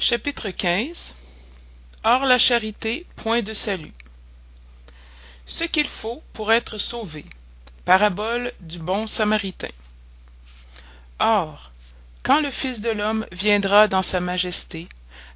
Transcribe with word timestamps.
chapitre 0.00 0.52
hors 2.04 2.24
la 2.24 2.38
charité 2.38 3.04
point 3.16 3.42
de 3.42 3.52
salut. 3.52 3.92
Ce 5.44 5.64
qu'il 5.64 5.88
faut 5.88 6.22
pour 6.32 6.52
être 6.52 6.78
sauvé. 6.78 7.24
Parabole 7.84 8.52
du 8.60 8.78
bon 8.78 9.08
samaritain. 9.08 9.74
Or 11.18 11.72
quand 12.22 12.40
le 12.40 12.50
fils 12.50 12.80
de 12.80 12.90
l'homme 12.90 13.26
viendra 13.32 13.88
dans 13.88 14.02
sa 14.02 14.20
majesté 14.20 14.88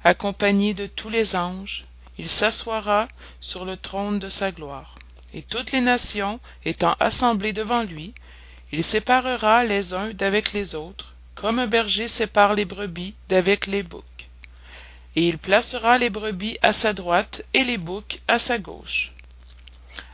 accompagné 0.05 0.73
de 0.73 0.87
tous 0.87 1.09
les 1.09 1.35
anges 1.35 1.83
il 2.17 2.29
s'assoira 2.29 3.09
sur 3.41 3.65
le 3.65 3.75
trône 3.75 4.19
de 4.19 4.29
sa 4.29 4.53
gloire. 4.53 4.97
Et 5.33 5.41
toutes 5.41 5.73
les 5.73 5.81
nations 5.81 6.39
étant 6.63 6.95
assemblées 7.01 7.53
devant 7.53 7.83
lui 7.83 8.13
il 8.71 8.85
séparera 8.85 9.65
les 9.65 9.93
uns 9.93 10.13
d'avec 10.13 10.53
les 10.53 10.73
autres 10.73 11.15
comme 11.35 11.59
un 11.59 11.67
berger 11.67 12.07
sépare 12.07 12.53
les 12.53 12.65
brebis 12.65 13.13
d'avec 13.27 13.67
les 13.67 13.83
boucs 13.83 14.29
et 15.15 15.27
il 15.27 15.37
placera 15.37 15.97
les 15.97 16.09
brebis 16.09 16.57
à 16.61 16.73
sa 16.73 16.93
droite 16.93 17.43
et 17.53 17.63
les 17.63 17.77
boucs 17.77 18.19
à 18.27 18.39
sa 18.39 18.57
gauche. 18.57 19.11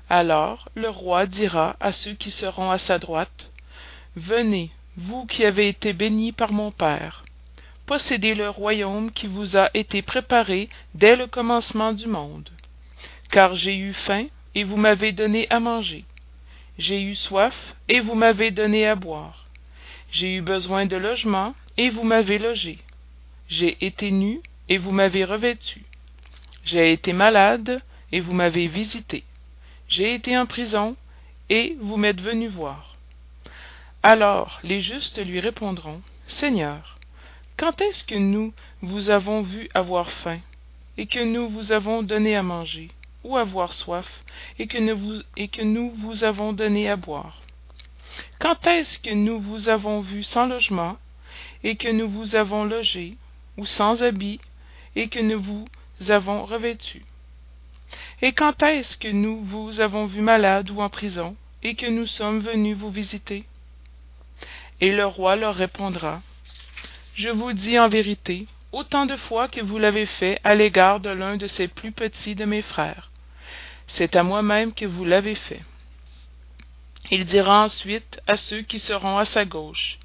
Alors 0.09 0.69
le 0.75 0.89
roi 0.89 1.25
dira 1.25 1.75
à 1.79 1.91
ceux 1.91 2.13
qui 2.13 2.31
seront 2.31 2.71
à 2.71 2.77
sa 2.77 2.99
droite 2.99 3.51
venez 4.15 4.71
vous 4.97 5.25
qui 5.25 5.45
avez 5.45 5.69
été 5.69 5.93
bénis 5.93 6.31
par 6.31 6.51
mon 6.51 6.71
père 6.71 7.23
possédez 7.89 8.35
le 8.35 8.51
royaume 8.51 9.09
qui 9.09 9.25
vous 9.25 9.57
a 9.57 9.71
été 9.73 10.03
préparé 10.03 10.69
dès 10.93 11.15
le 11.15 11.25
commencement 11.25 11.91
du 11.91 12.05
monde. 12.05 12.47
Car 13.31 13.55
j'ai 13.55 13.75
eu 13.75 13.93
faim 13.93 14.27
et 14.53 14.63
vous 14.63 14.77
m'avez 14.77 15.11
donné 15.11 15.47
à 15.49 15.59
manger. 15.59 16.05
J'ai 16.77 17.01
eu 17.01 17.15
soif 17.15 17.73
et 17.87 17.99
vous 17.99 18.13
m'avez 18.13 18.51
donné 18.51 18.85
à 18.85 18.93
boire. 18.93 19.47
J'ai 20.11 20.35
eu 20.35 20.41
besoin 20.41 20.85
de 20.85 20.97
logement 20.97 21.55
et 21.77 21.89
vous 21.89 22.03
m'avez 22.03 22.37
logé. 22.37 22.77
J'ai 23.47 23.75
été 23.83 24.11
nu 24.11 24.39
et 24.69 24.77
vous 24.77 24.91
m'avez 24.91 25.25
revêtu. 25.25 25.83
J'ai 26.63 26.93
été 26.93 27.11
malade 27.11 27.81
et 28.11 28.19
vous 28.19 28.33
m'avez 28.33 28.67
visité. 28.67 29.23
J'ai 29.87 30.13
été 30.13 30.37
en 30.37 30.45
prison 30.45 30.95
et 31.49 31.75
vous 31.81 31.97
m'êtes 31.97 32.21
venu 32.21 32.47
voir. 32.47 32.95
Alors 34.03 34.59
les 34.63 34.79
justes 34.79 35.23
lui 35.25 35.39
répondront 35.39 36.01
seigneur 36.25 36.99
quand 37.59 37.81
est-ce 37.81 38.05
que 38.05 38.15
nous 38.15 38.53
vous 38.81 39.09
avons 39.09 39.41
vu 39.41 39.67
avoir 39.73 40.09
faim 40.09 40.39
et 40.97 41.07
que 41.07 41.19
nous 41.19 41.49
vous 41.49 41.73
avons 41.73 42.03
donné 42.03 42.37
à 42.37 42.43
manger 42.43 42.87
ou 43.25 43.35
avoir 43.35 43.73
soif 43.73 44.23
et 44.59 44.67
que 44.67 44.77
et 45.35 45.49
que 45.49 45.61
nous 45.61 45.91
vous 45.91 46.23
avons 46.23 46.53
donné 46.53 46.89
à 46.89 46.95
boire? 46.95 47.41
Quand 48.39 48.65
est-ce 48.65 48.97
que 48.97 49.13
nous 49.13 49.41
vous 49.41 49.67
avons 49.67 49.99
vu 49.99 50.23
sans 50.23 50.45
logement 50.45 50.97
et 51.65 51.75
que 51.75 51.89
nous 51.89 52.07
vous 52.07 52.37
avons 52.37 52.63
logé 52.63 53.17
ou 53.57 53.65
sans 53.65 54.03
habit 54.03 54.39
et 54.95 55.07
que 55.07 55.19
nous 55.19 55.39
vous 55.39 55.67
avons 56.09 56.45
revêtu. 56.45 57.03
Et 58.21 58.33
quand 58.33 58.63
est-ce 58.63 58.97
que 58.97 59.07
nous 59.07 59.43
vous 59.43 59.81
avons 59.81 60.05
vu 60.05 60.21
malade 60.21 60.69
ou 60.69 60.81
en 60.81 60.89
prison 60.89 61.35
et 61.63 61.75
que 61.75 61.87
nous 61.87 62.05
sommes 62.05 62.39
venus 62.39 62.77
vous 62.77 62.91
visiter? 62.91 63.45
Et 64.81 64.91
le 64.91 65.05
roi 65.05 65.35
leur 65.35 65.55
répondra 65.55 66.21
je 67.15 67.29
vous 67.29 67.51
dis 67.51 67.77
en 67.77 67.89
vérité 67.89 68.47
autant 68.71 69.05
de 69.05 69.15
fois 69.15 69.49
que 69.49 69.59
vous 69.59 69.77
l'avez 69.77 70.05
fait 70.05 70.39
à 70.45 70.55
l'égard 70.55 71.01
de 71.01 71.09
l'un 71.09 71.35
de 71.35 71.47
ces 71.47 71.67
plus 71.67 71.91
petits 71.91 72.35
de 72.35 72.45
mes 72.45 72.61
frères. 72.61 73.11
C'est 73.87 74.15
à 74.15 74.23
moi-même 74.23 74.73
que 74.73 74.85
vous 74.85 75.03
l'avez 75.03 75.35
fait. 75.35 75.61
Il 77.11 77.25
dira 77.25 77.63
ensuite 77.63 78.21
à 78.25 78.37
ceux 78.37 78.61
qui 78.61 78.79
seront 78.79 79.17
à 79.17 79.25
sa 79.25 79.43
gauche 79.43 79.99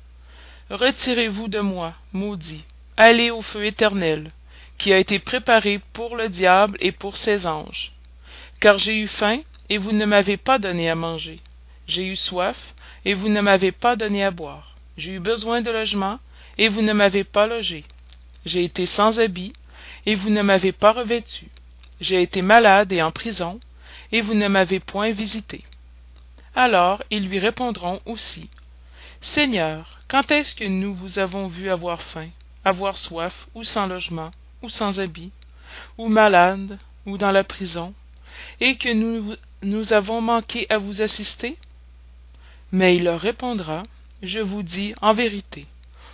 retirez-vous 0.71 1.49
de 1.49 1.61
moi 1.61 1.95
maudits 2.12 2.65
allez 2.97 3.31
au 3.31 3.43
feu 3.43 3.67
éternel 3.67 4.31
qui 4.78 4.92
a 4.92 4.98
été 4.98 5.19
préparé 5.19 5.80
pour 5.92 6.17
le 6.17 6.28
diable 6.28 6.77
et 6.80 6.92
pour 6.92 7.17
ses 7.17 7.47
anges. 7.47 7.92
Car 8.61 8.78
j'ai 8.78 8.97
eu 8.97 9.06
faim 9.06 9.41
et 9.69 9.78
vous 9.78 9.92
ne 9.92 10.05
m'avez 10.05 10.36
pas 10.36 10.58
donné 10.58 10.91
à 10.91 10.94
manger. 10.94 11.41
J'ai 11.87 12.04
eu 12.04 12.16
soif 12.16 12.75
et 13.04 13.15
vous 13.15 13.28
ne 13.28 13.41
m'avez 13.41 13.72
pas 13.72 13.97
donné 13.97 14.25
à 14.25 14.31
boire. 14.31 14.76
J'ai 14.97 15.12
eu 15.12 15.21
besoin 15.21 15.60
de 15.60 15.71
logement 15.71 16.19
et 16.59 16.69
vous 16.69 16.82
ne 16.82 16.93
m'avez 16.93 17.25
pas 17.25 17.47
logé. 17.47 17.84
J'ai 18.47 18.65
été 18.65 18.87
sans 18.87 19.21
habit 19.21 19.53
et 20.06 20.15
vous 20.15 20.31
ne 20.31 20.43
m'avez 20.43 20.72
pas 20.72 20.93
revêtu. 20.93 21.49
J'ai 22.00 22.22
été 22.22 22.43
malade 22.43 22.93
et 22.93 23.03
en 23.03 23.10
prison 23.10 23.60
et 24.12 24.20
vous 24.20 24.34
ne 24.34 24.49
m'avez 24.49 24.81
point 24.81 25.10
visité. 25.10 25.65
Alors 26.54 27.03
ils 27.10 27.28
lui 27.28 27.38
répondront 27.38 28.00
aussi 28.06 28.49
seigneur 29.20 30.00
quand 30.09 30.31
est-ce 30.31 30.54
que 30.54 30.65
nous 30.65 30.93
vous 30.94 31.19
avons 31.19 31.49
vu 31.49 31.70
avoir 31.70 32.03
faim 32.03 32.28
avoir 32.65 32.97
soif 32.97 33.47
ou 33.54 33.62
sans 33.62 33.87
logement? 33.87 34.31
Sans 34.69 35.00
habit 35.00 35.32
ou 35.98 36.08
malade 36.08 36.78
ou 37.06 37.19
dans 37.19 37.32
la 37.32 37.44
prison 37.44 37.94
et 38.60 38.76
que 38.76 38.92
nous, 38.92 39.34
nous 39.62 39.92
avons 39.92 40.20
manqué 40.20 40.66
à 40.70 40.78
vous 40.78 41.02
assister? 41.02 41.56
Mais 42.72 42.97
il 42.97 43.04
leur 43.04 43.20
répondra 43.20 43.82
je 44.22 44.41
vous 44.41 44.62
dis 44.62 44.94
en 45.02 45.12
vérité 45.12 45.66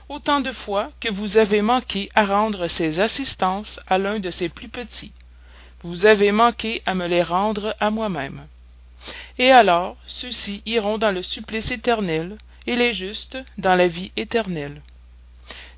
autant 0.08 0.40
de 0.40 0.50
fois 0.50 0.90
que 1.00 1.10
vous 1.10 1.38
avez 1.38 1.62
manqué 1.62 2.08
à 2.14 2.24
rendre 2.24 2.66
ces 2.66 3.00
assistances 3.00 3.78
à 3.86 3.98
l'un 3.98 4.18
de 4.18 4.30
ces 4.30 4.48
plus 4.48 4.68
petits 4.68 5.12
vous 5.82 6.06
avez 6.06 6.30
manqué 6.30 6.82
à 6.84 6.94
me 6.94 7.06
les 7.06 7.22
rendre 7.22 7.74
à 7.80 7.90
moi-même. 7.90 8.46
Et 9.38 9.50
alors 9.50 9.96
ceux-ci 10.06 10.62
iront 10.66 10.98
dans 10.98 11.10
le 11.10 11.22
supplice 11.22 11.70
éternel 11.70 12.36
et 12.66 12.76
les 12.76 12.92
justes 12.92 13.38
dans 13.56 13.74
la 13.74 13.86
vie 13.86 14.12
éternelle 14.16 14.82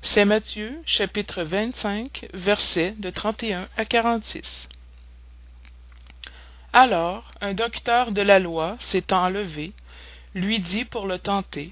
c'est 0.03 0.25
Matthieu 0.25 0.79
chapitre 0.85 1.41
25 1.41 2.27
versets 2.33 2.93
de 2.99 3.09
31 3.09 3.67
à 3.77 3.85
46 3.85 4.69
alors 6.73 7.31
un 7.41 7.55
docteur 7.55 8.11
de 8.11 8.21
la 8.21 8.37
loi 8.37 8.75
s'étant 8.79 9.29
levé 9.29 9.73
lui 10.35 10.59
dit 10.59 10.85
pour 10.85 11.07
le 11.07 11.17
tenter 11.17 11.71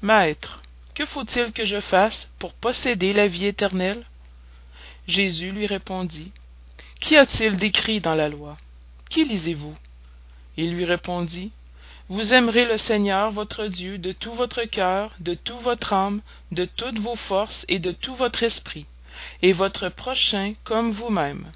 maître 0.00 0.62
que 0.94 1.06
faut-il 1.06 1.52
que 1.52 1.64
je 1.64 1.80
fasse 1.80 2.30
pour 2.38 2.52
posséder 2.52 3.12
la 3.12 3.26
vie 3.26 3.46
éternelle? 3.46 4.04
Jésus 5.08 5.50
lui 5.50 5.66
répondit 5.66 6.32
qu'y 7.00 7.16
a-t-il 7.16 7.56
d'écrit 7.56 8.00
dans 8.00 8.14
la 8.14 8.28
loi? 8.28 8.58
Qui 9.08 9.24
lisez-vous? 9.24 9.74
Il 10.56 10.74
lui 10.74 10.84
répondit 10.84 11.50
vous 12.12 12.34
aimerez 12.34 12.66
le 12.66 12.76
seigneur 12.76 13.30
votre 13.30 13.68
dieu 13.68 13.96
de 13.96 14.12
tout 14.12 14.34
votre 14.34 14.64
cœur 14.64 15.12
de 15.18 15.32
toute 15.32 15.62
votre 15.62 15.94
âme 15.94 16.20
de 16.50 16.66
toutes 16.66 16.98
vos 16.98 17.16
forces 17.16 17.64
et 17.70 17.78
de 17.78 17.90
tout 17.90 18.14
votre 18.14 18.42
esprit 18.42 18.84
et 19.40 19.52
votre 19.52 19.88
prochain 19.88 20.52
comme 20.62 20.90
vous-même. 20.90 21.50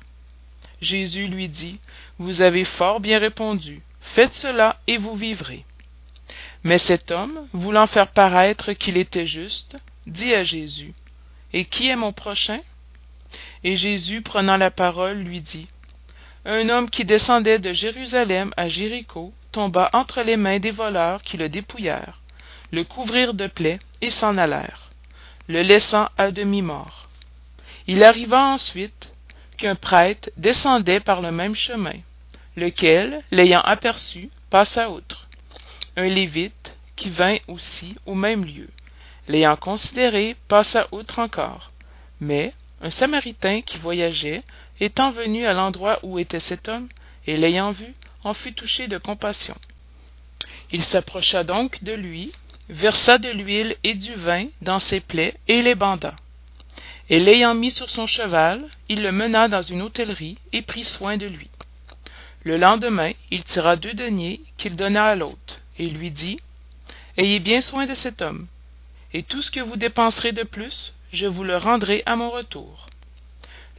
Jésus 0.80 1.26
lui 1.26 1.50
dit 1.50 1.78
vous 2.18 2.40
avez 2.40 2.64
fort 2.64 3.00
bien 3.00 3.18
répondu. 3.18 3.82
Faites 4.00 4.32
cela 4.32 4.80
et 4.86 4.96
vous 4.96 5.14
vivrez 5.14 5.66
mais 6.64 6.78
cet 6.78 7.10
homme 7.10 7.46
voulant 7.52 7.86
faire 7.86 8.08
paraître 8.08 8.72
qu'il 8.72 8.96
était 8.96 9.26
juste 9.26 9.76
dit 10.06 10.32
à 10.32 10.42
jésus 10.42 10.94
et 11.52 11.66
qui 11.66 11.88
est 11.88 11.96
mon 11.96 12.14
prochain? 12.14 12.60
Et 13.62 13.76
jésus 13.76 14.22
prenant 14.22 14.56
la 14.56 14.70
parole 14.70 15.18
lui 15.18 15.42
dit 15.42 15.68
un 16.46 16.70
homme 16.70 16.88
qui 16.88 17.04
descendait 17.04 17.58
de 17.58 17.74
jérusalem 17.74 18.54
à 18.56 18.68
jéricho 18.68 19.34
entre 19.58 20.22
les 20.22 20.36
mains 20.36 20.58
des 20.58 20.70
voleurs 20.70 21.22
qui 21.22 21.36
le 21.36 21.48
dépouillèrent. 21.48 22.20
Le 22.72 22.84
couvrirent 22.84 23.34
de 23.34 23.46
plaies 23.46 23.78
et 24.00 24.10
s'en 24.10 24.36
allèrent 24.36 24.90
le 25.48 25.62
laissant 25.62 26.08
à 26.18 26.32
demi 26.32 26.60
mort 26.60 27.06
il 27.88 28.02
arriva 28.02 28.44
ensuite 28.44 29.14
qu'un 29.56 29.76
prêtre 29.76 30.30
descendait 30.36 31.00
par 31.00 31.20
le 31.20 31.30
même 31.30 31.54
chemin 31.54 31.94
lequel 32.56 33.22
l'ayant 33.30 33.60
aperçu 33.60 34.30
passa 34.50 34.90
outre. 34.90 35.28
Un 35.96 36.08
lévite 36.08 36.76
qui 36.96 37.10
vint 37.10 37.36
aussi 37.48 37.96
au 38.06 38.14
même 38.14 38.44
lieu 38.44 38.68
l'ayant 39.28 39.56
considéré 39.56 40.36
passa 40.48 40.86
outre 40.92 41.18
encore. 41.18 41.70
Mais 42.20 42.52
un 42.80 42.90
samaritain 42.90 43.60
qui 43.62 43.78
voyageait 43.78 44.42
étant 44.80 45.10
venu 45.10 45.46
à 45.46 45.52
l'endroit 45.52 45.98
où 46.02 46.18
était 46.18 46.40
cet 46.40 46.68
homme 46.68 46.88
et 47.26 47.36
l'ayant 47.36 47.70
vu 47.70 47.94
en 48.26 48.34
fut 48.34 48.54
touché 48.54 48.88
de 48.88 48.98
compassion. 48.98 49.56
Il 50.72 50.82
s'approcha 50.82 51.44
donc 51.44 51.84
de 51.84 51.92
lui 51.92 52.32
versa 52.68 53.18
de 53.18 53.28
l'huile 53.28 53.76
et 53.84 53.94
du 53.94 54.14
vin 54.14 54.46
dans 54.62 54.80
ses 54.80 54.98
plaies 54.98 55.36
et 55.46 55.62
les 55.62 55.76
banda. 55.76 56.16
Et 57.08 57.20
l'ayant 57.20 57.54
mis 57.54 57.70
sur 57.70 57.88
son 57.88 58.08
cheval 58.08 58.68
il 58.88 59.02
le 59.02 59.12
mena 59.12 59.46
dans 59.46 59.62
une 59.62 59.80
hôtellerie 59.80 60.38
et 60.52 60.62
prit 60.62 60.82
soin 60.82 61.16
de 61.16 61.26
lui. 61.26 61.48
Le 62.42 62.56
lendemain 62.56 63.12
il 63.30 63.44
tira 63.44 63.76
deux 63.76 63.94
deniers 63.94 64.40
qu'il 64.56 64.74
donna 64.74 65.06
à 65.06 65.14
l'hôte 65.14 65.62
et 65.78 65.88
lui 65.88 66.10
dit 66.10 66.40
ayez 67.16 67.38
bien 67.38 67.60
soin 67.60 67.86
de 67.86 67.94
cet 67.94 68.22
homme 68.22 68.48
et 69.12 69.22
tout 69.22 69.40
ce 69.40 69.52
que 69.52 69.60
vous 69.60 69.76
dépenserez 69.76 70.32
de 70.32 70.42
plus 70.42 70.92
je 71.12 71.28
vous 71.28 71.44
le 71.44 71.56
rendrai 71.56 72.02
à 72.06 72.16
mon 72.16 72.30
retour 72.30 72.88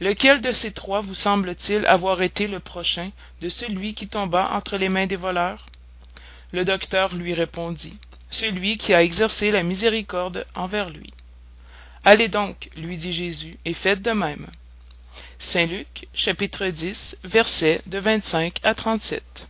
lequel 0.00 0.40
de 0.40 0.52
ces 0.52 0.72
trois 0.72 1.00
vous 1.00 1.14
semble-t-il 1.14 1.86
avoir 1.86 2.22
été 2.22 2.46
le 2.46 2.60
prochain 2.60 3.10
de 3.40 3.48
celui 3.48 3.94
qui 3.94 4.08
tomba 4.08 4.50
entre 4.52 4.76
les 4.76 4.88
mains 4.88 5.06
des 5.06 5.16
voleurs? 5.16 5.66
Le 6.52 6.64
docteur 6.64 7.14
lui 7.14 7.34
répondit 7.34 7.98
celui 8.30 8.76
qui 8.76 8.94
a 8.94 9.02
exercé 9.02 9.50
la 9.50 9.62
miséricorde 9.62 10.46
envers 10.54 10.90
lui. 10.90 11.12
Allez 12.04 12.28
donc 12.28 12.70
lui 12.76 12.96
dit 12.96 13.12
jésus 13.12 13.58
et 13.64 13.74
faites 13.74 14.02
de 14.02 14.12
même. 14.12 14.46
Saint 15.38 15.66
Luc, 15.66 16.06
chapitre 16.14 16.66
10, 16.66 17.16
versets 17.24 17.80
de 17.86 17.98
25 17.98 18.58
à 18.62 18.74
37. 18.74 19.46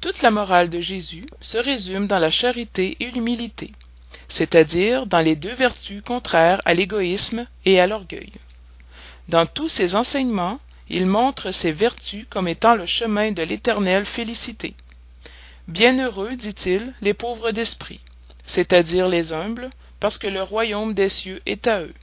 Toute 0.00 0.22
la 0.22 0.30
morale 0.30 0.68
de 0.68 0.80
Jésus 0.80 1.26
se 1.40 1.58
résume 1.58 2.06
dans 2.06 2.18
la 2.18 2.30
charité 2.30 2.96
et 3.00 3.10
l'humilité, 3.10 3.72
c'est-à-dire 4.32 5.06
dans 5.06 5.20
les 5.20 5.36
deux 5.36 5.52
vertus 5.52 6.02
contraires 6.02 6.62
à 6.64 6.72
l'égoïsme 6.72 7.46
et 7.66 7.78
à 7.80 7.86
l'orgueil. 7.86 8.32
Dans 9.28 9.44
tous 9.44 9.68
ses 9.68 9.94
enseignements, 9.94 10.58
il 10.88 11.04
montre 11.06 11.50
ces 11.50 11.70
vertus 11.70 12.24
comme 12.30 12.48
étant 12.48 12.74
le 12.74 12.86
chemin 12.86 13.32
de 13.32 13.42
l'éternelle 13.42 14.06
félicité. 14.06 14.74
Bienheureux, 15.68 16.34
dit-il, 16.36 16.94
les 17.02 17.12
pauvres 17.12 17.50
d'esprit, 17.50 18.00
c'est-à-dire 18.46 19.06
les 19.06 19.34
humbles, 19.34 19.68
parce 20.00 20.16
que 20.16 20.26
le 20.28 20.42
royaume 20.42 20.94
des 20.94 21.10
cieux 21.10 21.42
est 21.44 21.68
à 21.68 21.82
eux. 21.82 21.94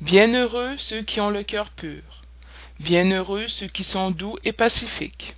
Bienheureux 0.00 0.76
ceux 0.76 1.02
qui 1.02 1.20
ont 1.20 1.30
le 1.30 1.44
cœur 1.44 1.70
pur. 1.70 2.02
Bienheureux 2.80 3.46
ceux 3.46 3.68
qui 3.68 3.84
sont 3.84 4.10
doux 4.10 4.36
et 4.44 4.52
pacifiques. 4.52 5.36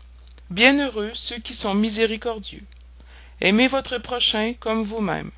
Bienheureux 0.49 1.11
ceux 1.12 1.38
qui 1.38 1.55
sont 1.55 1.75
miséricordieux. 1.75 2.64
Aimez 3.43 3.69
votre 3.69 3.99
prochain 3.99 4.55
comme 4.58 4.82
vous-même. 4.82 5.31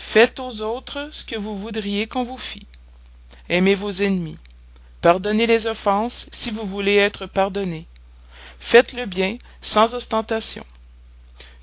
Faites 0.00 0.40
aux 0.40 0.62
autres 0.62 1.08
ce 1.12 1.24
que 1.24 1.36
vous 1.36 1.56
voudriez 1.56 2.08
qu'on 2.08 2.24
vous 2.24 2.38
fît. 2.38 2.66
Aimez 3.48 3.74
vos 3.74 3.92
ennemis. 3.92 4.38
Pardonnez 5.02 5.46
les 5.46 5.66
offenses 5.66 6.26
si 6.32 6.50
vous 6.50 6.64
voulez 6.66 6.96
être 6.96 7.26
pardonné. 7.26 7.86
Faites 8.58 8.92
le 8.92 9.06
bien 9.06 9.36
sans 9.60 9.94
ostentation. 9.94 10.66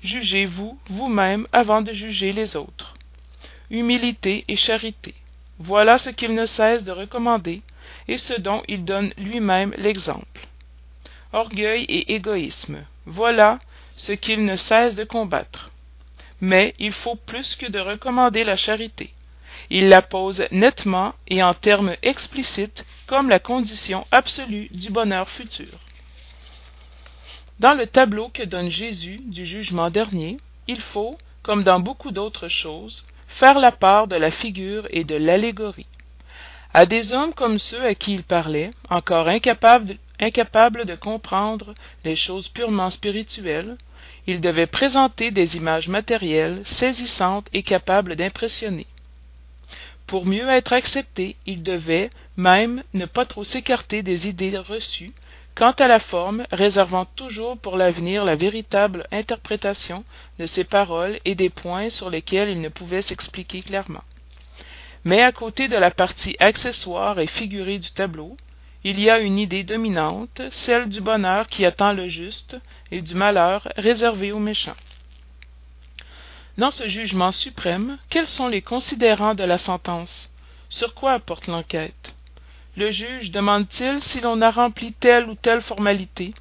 Jugez-vous 0.02 0.78
vous-même 0.88 1.46
avant 1.52 1.82
de 1.82 1.92
juger 1.92 2.32
les 2.32 2.56
autres. 2.56 2.94
Humilité 3.70 4.44
et 4.48 4.56
charité. 4.56 5.14
Voilà 5.58 5.98
ce 5.98 6.08
qu'il 6.08 6.34
ne 6.34 6.46
cesse 6.46 6.84
de 6.84 6.92
recommander 6.92 7.60
et 8.06 8.18
ce 8.18 8.34
dont 8.40 8.62
il 8.66 8.84
donne 8.84 9.12
lui-même 9.18 9.74
l'exemple. 9.76 10.46
Orgueil 11.32 11.84
et 11.84 12.14
égoïsme. 12.14 12.84
Voilà 13.04 13.58
ce 13.96 14.12
qu'il 14.12 14.44
ne 14.44 14.56
cesse 14.56 14.94
de 14.94 15.04
combattre. 15.04 15.70
Mais 16.40 16.74
il 16.78 16.92
faut 16.92 17.16
plus 17.16 17.56
que 17.56 17.66
de 17.66 17.78
recommander 17.78 18.44
la 18.44 18.56
charité. 18.56 19.12
Il 19.70 19.88
la 19.88 20.02
pose 20.02 20.46
nettement 20.50 21.14
et 21.26 21.42
en 21.42 21.54
termes 21.54 21.96
explicites 22.02 22.84
comme 23.06 23.28
la 23.28 23.38
condition 23.38 24.06
absolue 24.12 24.68
du 24.70 24.90
bonheur 24.90 25.28
futur. 25.28 25.78
Dans 27.58 27.74
le 27.74 27.86
tableau 27.86 28.28
que 28.28 28.44
donne 28.44 28.70
Jésus 28.70 29.20
du 29.24 29.44
jugement 29.44 29.90
dernier, 29.90 30.36
il 30.68 30.80
faut, 30.80 31.18
comme 31.42 31.64
dans 31.64 31.80
beaucoup 31.80 32.12
d'autres 32.12 32.48
choses, 32.48 33.04
faire 33.26 33.58
la 33.58 33.72
part 33.72 34.06
de 34.06 34.16
la 34.16 34.30
figure 34.30 34.86
et 34.90 35.04
de 35.04 35.16
l'allégorie. 35.16 35.86
À 36.72 36.86
des 36.86 37.12
hommes 37.12 37.34
comme 37.34 37.58
ceux 37.58 37.84
à 37.84 37.94
qui 37.94 38.14
il 38.14 38.22
parlait, 38.22 38.70
encore 38.90 39.28
incapables, 39.28 39.96
incapables 40.20 40.84
de 40.84 40.94
comprendre 40.94 41.74
les 42.04 42.16
choses 42.16 42.48
purement 42.48 42.90
spirituelles, 42.90 43.76
il 44.26 44.40
devait 44.40 44.66
présenter 44.66 45.30
des 45.30 45.56
images 45.56 45.88
matérielles 45.88 46.60
saisissantes 46.64 47.48
et 47.52 47.62
capables 47.62 48.16
d'impressionner. 48.16 48.86
Pour 50.06 50.26
mieux 50.26 50.48
être 50.48 50.72
accepté, 50.72 51.36
il 51.46 51.62
devait 51.62 52.10
même 52.36 52.82
ne 52.94 53.06
pas 53.06 53.26
trop 53.26 53.44
s'écarter 53.44 54.02
des 54.02 54.28
idées 54.28 54.56
reçues 54.56 55.12
Quant 55.58 55.72
à 55.72 55.88
la 55.88 55.98
forme, 55.98 56.46
réservant 56.52 57.04
toujours 57.04 57.58
pour 57.58 57.76
l'avenir 57.76 58.24
la 58.24 58.36
véritable 58.36 59.08
interprétation 59.10 60.04
de 60.38 60.46
ses 60.46 60.62
paroles 60.62 61.18
et 61.24 61.34
des 61.34 61.50
points 61.50 61.90
sur 61.90 62.10
lesquels 62.10 62.48
il 62.48 62.60
ne 62.60 62.68
pouvait 62.68 63.02
s'expliquer 63.02 63.62
clairement. 63.62 64.04
Mais 65.02 65.20
à 65.20 65.32
côté 65.32 65.66
de 65.66 65.76
la 65.76 65.90
partie 65.90 66.36
accessoire 66.38 67.18
et 67.18 67.26
figurée 67.26 67.80
du 67.80 67.90
tableau, 67.90 68.36
il 68.84 69.00
y 69.00 69.10
a 69.10 69.18
une 69.18 69.38
idée 69.38 69.64
dominante, 69.64 70.40
celle 70.50 70.88
du 70.88 71.00
bonheur 71.00 71.46
qui 71.48 71.66
attend 71.66 71.92
le 71.92 72.06
juste 72.06 72.56
et 72.90 73.02
du 73.02 73.14
malheur 73.14 73.68
réservé 73.76 74.32
aux 74.32 74.38
méchants. 74.38 74.76
Dans 76.56 76.70
ce 76.70 76.88
jugement 76.88 77.32
suprême, 77.32 77.98
quels 78.08 78.28
sont 78.28 78.48
les 78.48 78.62
considérants 78.62 79.34
de 79.34 79.44
la 79.44 79.58
sentence? 79.58 80.30
Sur 80.68 80.94
quoi 80.94 81.18
porte 81.18 81.46
l'enquête? 81.46 82.14
Le 82.76 82.90
juge 82.90 83.30
demande-t-il 83.30 84.02
si 84.02 84.20
l'on 84.20 84.40
a 84.42 84.50
rempli 84.50 84.92
telle 84.92 85.28
ou 85.28 85.34
telle 85.34 85.62
formalité, 85.62 86.34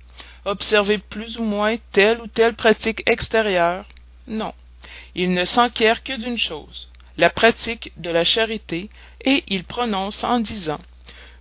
observé 0.45 0.98
plus 0.98 1.38
ou 1.38 1.44
moins 1.44 1.78
telle 1.92 2.22
ou 2.22 2.28
telle 2.28 2.54
pratique 2.54 3.04
extérieure? 3.10 3.86
Non. 4.28 4.54
Il 5.16 5.34
ne 5.34 5.45
s'enquiert 5.45 6.04
que 6.04 6.13
d'une 6.13 6.38
chose, 6.38 6.89
la 7.18 7.30
pratique 7.30 7.92
de 7.98 8.10
la 8.10 8.24
charité, 8.24 8.89
et 9.22 9.44
il 9.48 9.63
prononce 9.63 10.24
en 10.24 10.39
disant 10.39 10.80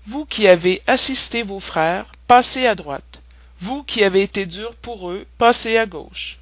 Vous 0.06 0.24
qui 0.24 0.46
avez 0.46 0.82
assisté 0.86 1.42
vos 1.42 1.60
frères, 1.60 2.12
passez 2.28 2.66
à 2.66 2.74
droite. 2.74 3.22
Vous 3.60 3.82
qui 3.82 4.04
avez 4.04 4.22
été 4.22 4.46
dur 4.46 4.74
pour 4.76 5.10
eux, 5.10 5.26
passez 5.36 5.76
à 5.76 5.86
gauche. 5.86 6.38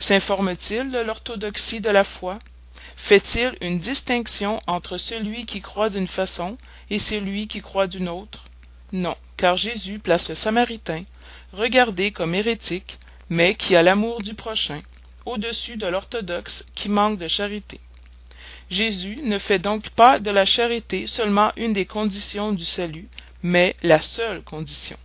S'informe-t-il 0.00 0.90
de 0.90 0.98
l'orthodoxie 0.98 1.80
de 1.80 1.90
la 1.90 2.02
foi? 2.02 2.38
Fait-il 2.96 3.54
une 3.60 3.78
distinction 3.78 4.60
entre 4.66 4.98
celui 4.98 5.46
qui 5.46 5.60
croit 5.60 5.90
d'une 5.90 6.08
façon 6.08 6.58
et 6.90 6.98
celui 6.98 7.46
qui 7.46 7.60
croit 7.60 7.86
d'une 7.86 8.08
autre? 8.08 8.46
Non 8.92 9.16
car 9.36 9.56
jésus 9.56 9.98
place 9.98 10.28
le 10.28 10.34
samaritain 10.34 11.04
regardé 11.52 12.10
comme 12.10 12.34
hérétique 12.34 12.98
mais 13.28 13.54
qui 13.54 13.76
a 13.76 13.82
l'amour 13.82 14.22
du 14.22 14.34
prochain 14.34 14.80
au-dessus 15.26 15.76
de 15.76 15.86
l'orthodoxe 15.86 16.64
qui 16.74 16.88
manque 16.88 17.18
de 17.18 17.28
charité 17.28 17.80
jésus 18.70 19.18
ne 19.22 19.38
fait 19.38 19.58
donc 19.58 19.90
pas 19.90 20.18
de 20.18 20.30
la 20.30 20.44
charité 20.44 21.06
seulement 21.06 21.52
une 21.56 21.72
des 21.72 21.86
conditions 21.86 22.52
du 22.52 22.64
salut 22.64 23.08
mais 23.42 23.76
la 23.82 24.00
seule 24.00 24.42
condition 24.42 24.96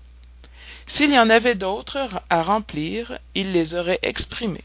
s'il 0.88 1.12
y 1.12 1.20
en 1.20 1.30
avait 1.30 1.56
d'autres 1.56 2.22
à 2.30 2.44
remplir 2.44 3.20
il 3.36 3.52
les 3.52 3.76
aurait 3.76 4.00
exprimées 4.02 4.64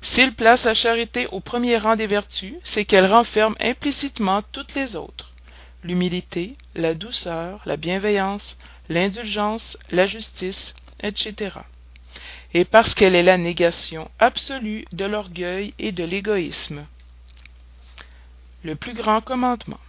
s'il 0.00 0.34
place 0.34 0.64
la 0.64 0.74
charité 0.74 1.26
au 1.28 1.40
premier 1.40 1.78
rang 1.78 1.96
des 1.96 2.06
vertus, 2.06 2.52
c'est 2.62 2.84
qu'elle 2.84 3.06
renferme 3.06 3.56
implicitement 3.58 4.42
toutes 4.52 4.74
les 4.74 4.96
autres 4.96 5.32
l'humilité, 5.84 6.56
la 6.74 6.94
douceur, 6.94 7.60
la 7.66 7.76
bienveillance, 7.76 8.58
l'indulgence, 8.88 9.78
la 9.90 10.06
justice, 10.06 10.74
etc. 11.00 11.58
Et 12.54 12.64
parce 12.64 12.94
qu'elle 12.94 13.14
est 13.14 13.22
la 13.22 13.36
négation 13.36 14.10
absolue 14.18 14.86
de 14.92 15.04
l'orgueil 15.04 15.74
et 15.78 15.92
de 15.92 16.04
l'égoïsme. 16.04 16.86
Le 18.64 18.74
plus 18.74 18.94
grand 18.94 19.20
commandement. 19.20 19.80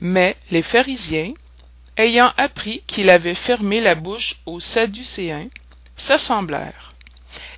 Mais 0.00 0.36
les 0.50 0.62
pharisiens, 0.62 1.32
ayant 1.96 2.32
appris 2.36 2.82
qu'il 2.86 3.10
avait 3.10 3.34
fermé 3.34 3.80
la 3.80 3.94
bouche 3.94 4.36
aux 4.46 4.60
Sadducéens, 4.60 5.48
s'assemblèrent 5.96 6.92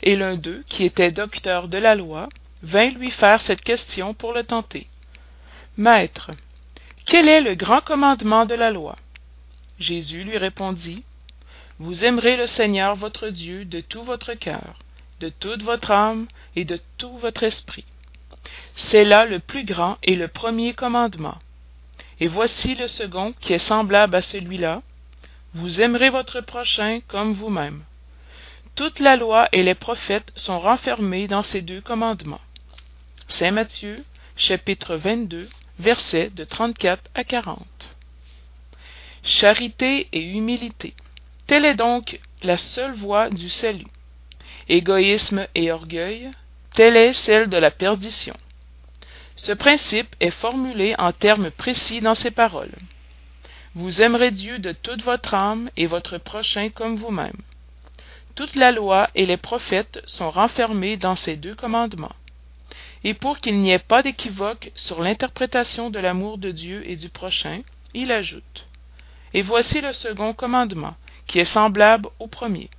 et 0.03 0.17
l'un 0.17 0.37
d'eux, 0.37 0.63
qui 0.69 0.85
était 0.85 1.11
docteur 1.11 1.69
de 1.69 1.79
la 1.79 1.95
loi, 1.95 2.29
vint 2.63 2.91
lui 2.91 3.11
faire 3.11 3.41
cette 3.41 3.63
question 3.63 4.15
pour 4.15 4.33
le 4.33 4.45
tenter. 4.45 4.87
Maître, 5.77 6.31
quel 7.07 7.29
est 7.29 7.41
le 7.41 7.55
grand 7.55 7.81
commandement 7.81 8.47
de 8.47 8.55
la 8.55 8.71
loi? 8.71 8.97
Jésus 9.79 10.23
lui 10.23 10.39
répondit. 10.39 11.03
Vous 11.79 12.05
aimerez 12.05 12.37
le 12.37 12.47
Seigneur 12.47 12.95
votre 12.95 13.29
Dieu 13.29 13.65
de 13.65 13.81
tout 13.81 14.03
votre 14.03 14.35
cœur, 14.35 14.79
de 15.21 15.29
toute 15.29 15.63
votre 15.63 15.91
âme 15.91 16.29
et 16.55 16.65
de 16.65 16.79
tout 16.99 17.17
votre 17.19 17.43
esprit. 17.43 17.85
C'est 18.75 19.05
là 19.05 19.25
le 19.25 19.39
plus 19.39 19.65
grand 19.65 19.99
et 20.03 20.17
le 20.17 20.29
premier 20.29 20.75
commandement. 20.75 21.39
Et 22.21 22.27
voici 22.27 22.75
le 22.75 22.89
second 22.89 23.33
qui 23.41 23.53
est 23.53 23.59
semblable 23.59 24.17
à 24.17 24.23
celui-là. 24.23 24.83
Vous 25.55 25.81
aimerez 25.81 26.11
votre 26.11 26.41
prochain 26.41 27.01
comme 27.07 27.33
vous-même. 27.33 27.85
Toute 28.75 28.99
la 28.99 29.17
loi 29.17 29.49
et 29.53 29.63
les 29.63 29.75
prophètes 29.75 30.33
sont 30.35 30.59
renfermés 30.59 31.29
dans 31.29 31.45
ces 31.45 31.63
deux 31.63 31.81
commandements. 31.81 32.41
Saint 33.29 33.53
Matthieu, 33.53 34.05
chapitre 34.37 34.97
22, 34.97 35.49
versets 35.79 36.31
de 36.31 36.45
34 36.45 37.03
à 37.15 37.25
40. 37.25 37.65
Charité 39.23 40.09
et 40.13 40.21
humilité. 40.21 40.95
Telle 41.47 41.65
est 41.65 41.77
donc 41.77 42.21
la 42.43 42.57
seule 42.57 42.95
voie 42.95 43.31
du 43.31 43.49
salut. 43.49 43.87
Égoïsme 44.69 45.47
et 45.55 45.71
orgueil, 45.71 46.31
telle 46.75 46.97
est 46.97 47.13
celle 47.13 47.49
de 47.49 47.57
la 47.57 47.71
perdition. 47.71 48.37
Ce 49.37 49.53
principe 49.53 50.15
est 50.21 50.31
formulé 50.31 50.95
en 50.99 51.13
termes 51.13 51.51
précis 51.51 52.01
dans 52.01 52.15
ces 52.15 52.31
paroles. 52.31 52.75
Vous 53.75 54.03
aimerez 54.03 54.31
Dieu 54.31 54.59
de 54.59 54.73
toute 54.73 55.03
votre 55.03 55.35
âme 55.35 55.71
et 55.77 55.87
votre 55.87 56.19
prochain 56.19 56.71
comme 56.71 56.97
vous-même. 56.97 57.41
Toute 58.35 58.57
la 58.57 58.73
loi 58.73 59.09
et 59.15 59.27
les 59.27 59.37
prophètes 59.37 60.03
sont 60.07 60.31
renfermés 60.31 60.97
dans 60.97 61.15
ces 61.15 61.37
deux 61.37 61.55
commandements. 61.55 62.15
Et 63.05 63.15
pour 63.15 63.39
qu'il 63.39 63.59
n'y 63.59 63.71
ait 63.71 63.79
pas 63.79 64.03
d'équivoque 64.03 64.73
sur 64.75 65.03
l'interprétation 65.03 65.91
de 65.91 66.01
l'amour 66.01 66.39
de 66.39 66.51
Dieu 66.51 66.83
et 66.89 66.97
du 66.97 67.09
prochain, 67.09 67.63
il 67.93 68.11
ajoute 68.11 68.67
Et 69.33 69.43
voici 69.43 69.81
le 69.81 69.93
second 69.93 70.33
commandement, 70.33 70.95
qui 71.27 71.39
est 71.39 71.45
semblable 71.45 72.09
au 72.19 72.27
premier. 72.27 72.71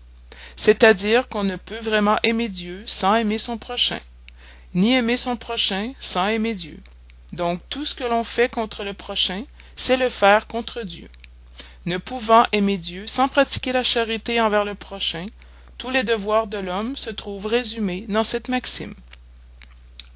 C'est-à-dire 0.57 1.27
qu'on 1.27 1.43
ne 1.43 1.57
peut 1.57 1.79
vraiment 1.79 2.17
aimer 2.23 2.49
Dieu 2.49 2.83
sans 2.85 3.15
aimer 3.15 3.37
son 3.37 3.57
prochain, 3.57 3.99
ni 4.73 4.93
aimer 4.93 5.17
son 5.17 5.37
prochain 5.37 5.93
sans 5.99 6.27
aimer 6.27 6.53
Dieu. 6.53 6.79
Donc 7.33 7.61
tout 7.69 7.85
ce 7.85 7.95
que 7.95 8.03
l'on 8.03 8.23
fait 8.23 8.49
contre 8.49 8.83
le 8.83 8.93
prochain, 8.93 9.43
c'est 9.75 9.97
le 9.97 10.09
faire 10.09 10.47
contre 10.47 10.83
Dieu. 10.83 11.09
Ne 11.85 11.97
pouvant 11.97 12.45
aimer 12.51 12.77
Dieu 12.77 13.05
sans 13.07 13.27
pratiquer 13.27 13.71
la 13.71 13.83
charité 13.83 14.39
envers 14.39 14.65
le 14.65 14.75
prochain, 14.75 15.27
tous 15.77 15.89
les 15.89 16.03
devoirs 16.03 16.47
de 16.47 16.57
l'homme 16.57 16.95
se 16.95 17.09
trouvent 17.09 17.45
résumés 17.45 18.05
dans 18.07 18.23
cette 18.23 18.47
maxime. 18.47 18.95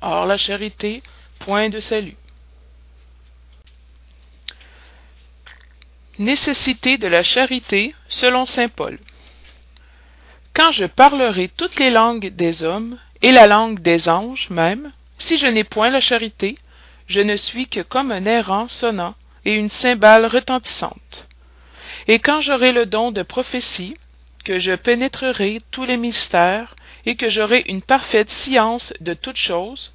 Or 0.01 0.25
la 0.25 0.37
charité, 0.37 1.03
point 1.39 1.69
de 1.69 1.79
salut. 1.79 2.15
Nécessité 6.17 6.97
de 6.97 7.07
la 7.07 7.23
charité 7.23 7.93
selon 8.07 8.45
saint 8.45 8.69
Paul. 8.69 8.97
Quand 10.53 10.71
je 10.71 10.85
parlerai 10.85 11.49
toutes 11.55 11.79
les 11.79 11.89
langues 11.89 12.29
des 12.29 12.63
hommes, 12.63 12.97
et 13.21 13.31
la 13.31 13.47
langue 13.47 13.79
des 13.79 14.09
anges 14.09 14.49
même, 14.49 14.91
si 15.17 15.37
je 15.37 15.47
n'ai 15.47 15.63
point 15.63 15.89
la 15.89 15.99
charité, 15.99 16.57
je 17.07 17.21
ne 17.21 17.35
suis 17.35 17.67
que 17.67 17.81
comme 17.81 18.11
un 18.11 18.25
errant 18.25 18.67
sonnant 18.67 19.15
et 19.45 19.53
une 19.53 19.69
cymbale 19.69 20.25
retentissante. 20.25 21.27
Et 22.07 22.19
quand 22.19 22.41
j'aurai 22.41 22.71
le 22.71 22.85
don 22.85 23.11
de 23.11 23.23
prophétie, 23.23 23.95
que 24.45 24.59
je 24.59 24.73
pénétrerai 24.73 25.59
tous 25.71 25.85
les 25.85 25.97
mystères, 25.97 26.75
et 27.05 27.15
que 27.15 27.29
j'aurai 27.29 27.63
une 27.67 27.81
parfaite 27.81 28.29
science 28.29 28.93
de 29.01 29.13
toutes 29.13 29.37
choses, 29.37 29.93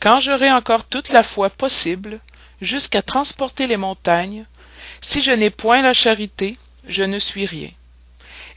quand 0.00 0.20
j'aurai 0.20 0.50
encore 0.52 0.86
toute 0.86 1.10
la 1.10 1.22
foi 1.22 1.50
possible, 1.50 2.20
jusqu'à 2.60 3.02
transporter 3.02 3.66
les 3.66 3.76
montagnes, 3.76 4.46
si 5.00 5.20
je 5.20 5.32
n'ai 5.32 5.50
point 5.50 5.82
la 5.82 5.92
charité, 5.92 6.56
je 6.86 7.04
ne 7.04 7.18
suis 7.18 7.46
rien. 7.46 7.70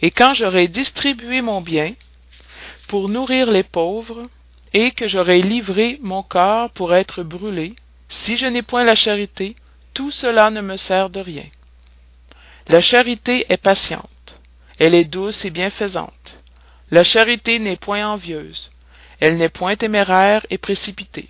Et 0.01 0.11
quand 0.11 0.33
j'aurai 0.33 0.67
distribué 0.67 1.41
mon 1.41 1.61
bien, 1.61 1.93
pour 2.87 3.09
nourrir 3.09 3.51
les 3.51 3.63
pauvres, 3.63 4.27
et 4.73 4.91
que 4.91 5.07
j'aurai 5.07 5.41
livré 5.41 5.99
mon 6.01 6.23
corps 6.23 6.69
pour 6.71 6.93
être 6.95 7.23
brûlé, 7.23 7.75
si 8.09 8.37
je 8.37 8.45
n'ai 8.45 8.61
point 8.61 8.83
la 8.83 8.95
charité, 8.95 9.55
tout 9.93 10.11
cela 10.11 10.49
ne 10.49 10.61
me 10.61 10.77
sert 10.77 11.09
de 11.09 11.19
rien. 11.19 11.45
La 12.67 12.81
charité 12.81 13.45
est 13.49 13.57
patiente, 13.57 14.39
elle 14.79 14.95
est 14.95 15.05
douce 15.05 15.45
et 15.45 15.49
bienfaisante. 15.49 16.39
La 16.89 17.03
charité 17.03 17.59
n'est 17.59 17.77
point 17.77 18.07
envieuse, 18.07 18.71
elle 19.19 19.37
n'est 19.37 19.49
point 19.49 19.75
téméraire 19.75 20.45
et 20.49 20.57
précipitée. 20.57 21.29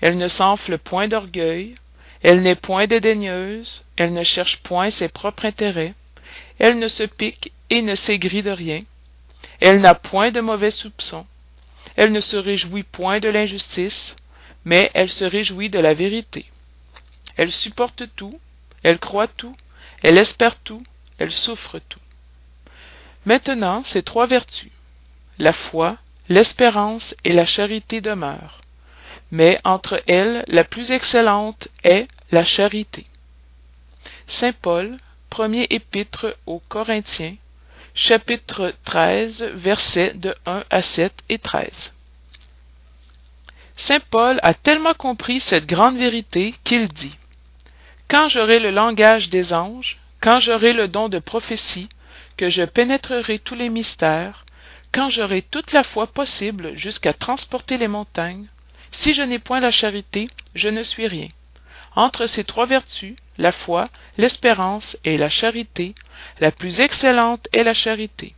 Elle 0.00 0.16
ne 0.18 0.28
s'enfle 0.28 0.78
point 0.78 1.08
d'orgueil, 1.08 1.74
elle 2.22 2.40
n'est 2.40 2.54
point 2.54 2.86
dédaigneuse, 2.86 3.84
elle 3.96 4.12
ne 4.12 4.24
cherche 4.24 4.62
point 4.62 4.90
ses 4.90 5.08
propres 5.08 5.44
intérêts, 5.44 5.94
elle 6.58 6.78
ne 6.78 6.88
se 6.88 7.02
pique 7.02 7.52
et 7.70 7.82
ne 7.82 7.94
s'aigrit 7.94 8.42
de 8.42 8.50
rien, 8.50 8.82
elle 9.60 9.80
n'a 9.80 9.94
point 9.94 10.30
de 10.30 10.40
mauvais 10.40 10.70
soupçons, 10.70 11.26
elle 11.96 12.12
ne 12.12 12.20
se 12.20 12.36
réjouit 12.36 12.82
point 12.82 13.20
de 13.20 13.28
l'injustice, 13.28 14.16
mais 14.64 14.90
elle 14.94 15.10
se 15.10 15.24
réjouit 15.24 15.70
de 15.70 15.78
la 15.78 15.94
vérité. 15.94 16.46
Elle 17.36 17.52
supporte 17.52 18.04
tout, 18.16 18.38
elle 18.82 18.98
croit 18.98 19.28
tout, 19.28 19.56
elle 20.02 20.18
espère 20.18 20.58
tout, 20.60 20.82
elle 21.18 21.32
souffre 21.32 21.78
tout. 21.78 22.00
Maintenant, 23.26 23.82
ces 23.82 24.02
trois 24.02 24.26
vertus, 24.26 24.70
la 25.38 25.52
foi, 25.52 25.96
l'espérance 26.28 27.14
et 27.24 27.32
la 27.32 27.46
charité 27.46 28.00
demeurent. 28.00 28.60
Mais 29.30 29.60
entre 29.64 30.02
elles, 30.06 30.44
la 30.48 30.64
plus 30.64 30.92
excellente 30.92 31.68
est 31.82 32.06
la 32.30 32.44
charité. 32.44 33.06
Premier 35.34 35.66
épître 35.70 36.36
aux 36.46 36.60
Corinthiens, 36.68 37.34
chapitre 37.92 38.72
13, 38.84 39.50
versets 39.54 40.12
de 40.14 40.32
1 40.46 40.62
à 40.70 40.80
7 40.80 41.12
et 41.28 41.38
13. 41.38 41.92
Saint 43.74 43.98
Paul 43.98 44.38
a 44.44 44.54
tellement 44.54 44.94
compris 44.94 45.40
cette 45.40 45.66
grande 45.66 45.96
vérité 45.96 46.54
qu'il 46.62 46.86
dit 46.86 47.16
Quand 48.06 48.28
j'aurai 48.28 48.60
le 48.60 48.70
langage 48.70 49.28
des 49.28 49.52
anges, 49.52 49.98
quand 50.20 50.38
j'aurai 50.38 50.72
le 50.72 50.86
don 50.86 51.08
de 51.08 51.18
prophétie, 51.18 51.88
que 52.36 52.48
je 52.48 52.62
pénétrerai 52.62 53.40
tous 53.40 53.56
les 53.56 53.70
mystères, 53.70 54.46
quand 54.92 55.08
j'aurai 55.08 55.42
toute 55.42 55.72
la 55.72 55.82
foi 55.82 56.06
possible 56.06 56.76
jusqu'à 56.76 57.12
transporter 57.12 57.76
les 57.76 57.88
montagnes, 57.88 58.46
si 58.92 59.12
je 59.12 59.22
n'ai 59.22 59.40
point 59.40 59.58
la 59.58 59.72
charité, 59.72 60.28
je 60.54 60.68
ne 60.68 60.84
suis 60.84 61.08
rien. 61.08 61.30
Entre 61.96 62.28
ces 62.28 62.44
trois 62.44 62.66
vertus, 62.66 63.16
la 63.38 63.52
foi, 63.52 63.88
l'espérance 64.18 64.96
et 65.04 65.16
la 65.16 65.28
charité, 65.28 65.94
la 66.40 66.50
plus 66.50 66.80
excellente 66.80 67.48
est 67.52 67.64
la 67.64 67.74
charité. 67.74 68.34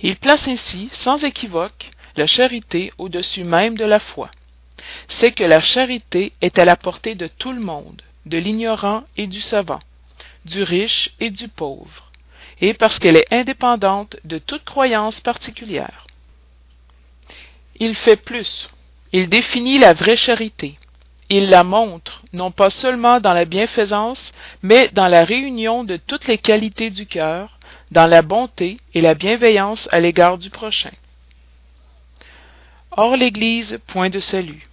Il 0.00 0.16
place 0.16 0.48
ainsi, 0.48 0.88
sans 0.92 1.24
équivoque, 1.24 1.90
la 2.16 2.26
charité 2.26 2.92
au-dessus 2.98 3.44
même 3.44 3.76
de 3.76 3.84
la 3.84 3.98
foi. 3.98 4.30
C'est 5.08 5.32
que 5.32 5.44
la 5.44 5.60
charité 5.60 6.32
est 6.40 6.58
à 6.58 6.64
la 6.64 6.76
portée 6.76 7.14
de 7.14 7.26
tout 7.26 7.52
le 7.52 7.60
monde, 7.60 8.02
de 8.26 8.38
l'ignorant 8.38 9.04
et 9.16 9.26
du 9.26 9.40
savant, 9.40 9.80
du 10.44 10.62
riche 10.62 11.10
et 11.20 11.30
du 11.30 11.48
pauvre 11.48 12.12
et 12.62 12.74
parce 12.74 12.98
qu'elle 12.98 13.16
est 13.16 13.32
indépendante 13.32 14.16
de 14.24 14.38
toute 14.38 14.64
croyance 14.64 15.20
particulière. 15.20 16.06
Il 17.80 17.96
fait 17.96 18.16
plus. 18.16 18.68
Il 19.12 19.28
définit 19.28 19.78
la 19.78 19.92
vraie 19.92 20.16
charité. 20.16 20.78
Il 21.34 21.48
la 21.48 21.64
montre, 21.64 22.20
non 22.34 22.50
pas 22.50 22.68
seulement 22.68 23.18
dans 23.18 23.32
la 23.32 23.46
bienfaisance, 23.46 24.34
mais 24.62 24.88
dans 24.88 25.08
la 25.08 25.24
réunion 25.24 25.82
de 25.82 25.96
toutes 25.96 26.26
les 26.26 26.36
qualités 26.36 26.90
du 26.90 27.06
cœur, 27.06 27.58
dans 27.90 28.06
la 28.06 28.20
bonté 28.20 28.76
et 28.92 29.00
la 29.00 29.14
bienveillance 29.14 29.88
à 29.92 30.00
l'égard 30.00 30.36
du 30.36 30.50
prochain. 30.50 30.92
Or 32.90 33.16
l'Église, 33.16 33.80
point 33.86 34.10
de 34.10 34.18
salut. 34.18 34.68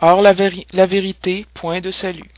Or 0.00 0.22
la, 0.22 0.32
vérité, 0.32 1.44
point 1.54 1.80
de 1.80 1.90
salut. 1.90 2.30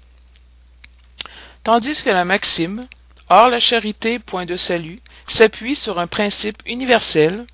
Tandis 1.63 2.03
que 2.03 2.09
la 2.09 2.25
maxime, 2.25 2.89
Or 3.29 3.51
la 3.51 3.61
charité, 3.61 4.19
point 4.19 4.47
de 4.47 4.57
salut, 4.57 5.03
s'appuie 5.27 5.77
sur 5.77 5.99
un 5.99 6.07
principe 6.07 6.63
universel, 6.65 7.47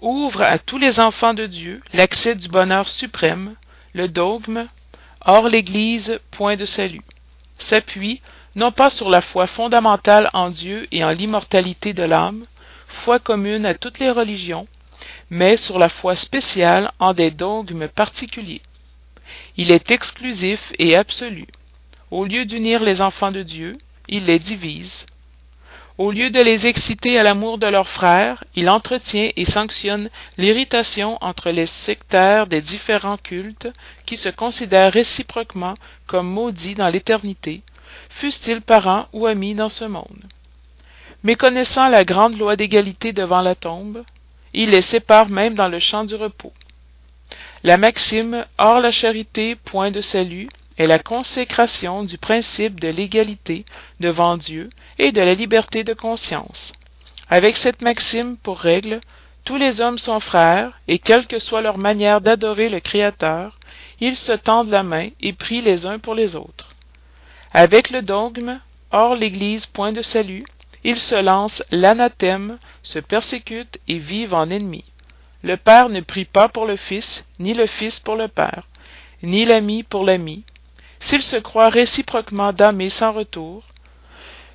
ouvre 0.00 0.42
à 0.42 0.58
tous 0.58 0.78
les 0.78 0.98
enfants 0.98 1.34
de 1.34 1.46
Dieu 1.46 1.80
l'accès 1.92 2.34
du 2.34 2.48
bonheur 2.48 2.88
suprême, 2.88 3.54
le 3.94 4.08
dogme, 4.08 4.66
or 5.24 5.48
l'Église, 5.48 6.20
point 6.30 6.56
de 6.56 6.64
salut, 6.64 7.02
s'appuie 7.58 8.20
non 8.56 8.72
pas 8.72 8.90
sur 8.90 9.10
la 9.10 9.20
foi 9.20 9.46
fondamentale 9.46 10.28
en 10.32 10.50
Dieu 10.50 10.88
et 10.90 11.04
en 11.04 11.10
l'immortalité 11.10 11.92
de 11.92 12.02
l'âme, 12.02 12.46
foi 12.88 13.18
commune 13.18 13.66
à 13.66 13.74
toutes 13.74 13.98
les 13.98 14.10
religions, 14.10 14.66
mais 15.30 15.56
sur 15.56 15.78
la 15.78 15.88
foi 15.88 16.16
spéciale 16.16 16.90
en 16.98 17.14
des 17.14 17.30
dogmes 17.30 17.88
particuliers. 17.88 18.62
Il 19.56 19.70
est 19.70 19.90
exclusif 19.90 20.72
et 20.78 20.96
absolu. 20.96 21.46
Au 22.10 22.24
lieu 22.24 22.44
d'unir 22.44 22.82
les 22.82 23.00
enfants 23.00 23.30
de 23.30 23.42
Dieu, 23.42 23.78
il 24.08 24.24
les 24.26 24.40
divise. 24.40 25.06
Au 25.98 26.10
lieu 26.12 26.30
de 26.30 26.40
les 26.40 26.66
exciter 26.66 27.18
à 27.18 27.22
l'amour 27.22 27.58
de 27.58 27.66
leurs 27.66 27.88
frères, 27.88 28.42
il 28.54 28.70
entretient 28.70 29.30
et 29.36 29.44
sanctionne 29.44 30.08
l'irritation 30.38 31.18
entre 31.20 31.50
les 31.50 31.66
sectaires 31.66 32.46
des 32.46 32.62
différents 32.62 33.18
cultes 33.18 33.68
qui 34.06 34.16
se 34.16 34.28
considèrent 34.28 34.92
réciproquement 34.92 35.74
comme 36.06 36.28
maudits 36.28 36.74
dans 36.74 36.88
l'éternité, 36.88 37.62
fussent-ils 38.08 38.62
parents 38.62 39.08
ou 39.12 39.26
amis 39.26 39.54
dans 39.54 39.68
ce 39.68 39.84
monde. 39.84 40.24
Méconnaissant 41.22 41.88
la 41.88 42.04
grande 42.04 42.38
loi 42.38 42.56
d'égalité 42.56 43.12
devant 43.12 43.42
la 43.42 43.54
tombe, 43.54 44.02
il 44.54 44.70
les 44.70 44.82
sépare 44.82 45.28
même 45.28 45.54
dans 45.54 45.68
le 45.68 45.78
champ 45.78 46.04
du 46.04 46.14
repos. 46.14 46.52
La 47.62 47.76
maxime 47.76 48.46
hors 48.56 48.80
la 48.80 48.90
charité, 48.90 49.54
point 49.54 49.90
de 49.90 50.00
salut, 50.00 50.48
est 50.80 50.86
la 50.86 50.98
consécration 50.98 52.04
du 52.04 52.16
principe 52.16 52.80
de 52.80 52.88
l'égalité 52.88 53.66
devant 54.00 54.38
Dieu 54.38 54.70
et 54.98 55.12
de 55.12 55.20
la 55.20 55.34
liberté 55.34 55.84
de 55.84 55.92
conscience. 55.92 56.72
Avec 57.28 57.58
cette 57.58 57.82
maxime 57.82 58.38
pour 58.38 58.58
règle, 58.58 59.00
tous 59.44 59.58
les 59.58 59.82
hommes 59.82 59.98
sont 59.98 60.20
frères, 60.20 60.80
et 60.88 60.98
quelle 60.98 61.26
que 61.26 61.38
soit 61.38 61.60
leur 61.60 61.76
manière 61.76 62.22
d'adorer 62.22 62.70
le 62.70 62.80
Créateur, 62.80 63.58
ils 64.00 64.16
se 64.16 64.32
tendent 64.32 64.70
la 64.70 64.82
main 64.82 65.10
et 65.20 65.34
prient 65.34 65.60
les 65.60 65.84
uns 65.84 65.98
pour 65.98 66.14
les 66.14 66.34
autres. 66.34 66.74
Avec 67.52 67.90
le 67.90 68.00
dogme, 68.00 68.58
hors 68.90 69.16
l'Église 69.16 69.66
point 69.66 69.92
de 69.92 70.00
salut, 70.00 70.46
ils 70.82 70.98
se 70.98 71.20
lancent 71.20 71.62
l'anathème, 71.70 72.56
se 72.82 73.00
persécutent 73.00 73.78
et 73.86 73.98
vivent 73.98 74.32
en 74.32 74.48
ennemis. 74.48 74.86
Le 75.42 75.58
Père 75.58 75.90
ne 75.90 76.00
prie 76.00 76.24
pas 76.24 76.48
pour 76.48 76.64
le 76.64 76.76
Fils, 76.76 77.26
ni 77.38 77.52
le 77.52 77.66
Fils 77.66 78.00
pour 78.00 78.16
le 78.16 78.28
Père, 78.28 78.66
ni 79.22 79.44
l'ami 79.44 79.82
pour 79.82 80.04
l'ami, 80.04 80.42
s'ils 81.00 81.22
se 81.22 81.36
croient 81.36 81.70
réciproquement 81.70 82.52
damnés 82.52 82.90
sans 82.90 83.12
retour. 83.12 83.64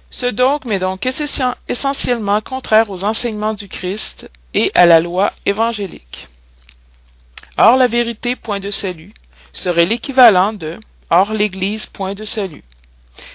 Ce 0.09 0.27
dogme 0.27 0.71
est 0.71 0.79
donc 0.79 1.05
essentiellement 1.67 2.39
contraire 2.39 2.89
aux 2.89 3.03
enseignements 3.03 3.53
du 3.53 3.67
Christ 3.67 4.29
et 4.53 4.71
à 4.73 4.85
la 4.85 4.99
loi 5.01 5.33
évangélique. 5.45 6.29
Or 7.57 7.75
la 7.75 7.87
vérité 7.87 8.35
point 8.35 8.59
de 8.59 8.71
salut 8.71 9.13
serait 9.51 9.85
l'équivalent 9.85 10.53
de 10.53 10.79
Or 11.09 11.33
l'Église 11.33 11.85
point 11.85 12.15
de 12.15 12.23
salut, 12.23 12.63